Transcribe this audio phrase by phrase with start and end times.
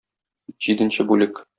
[0.69, 1.47] Җиденче бүлек.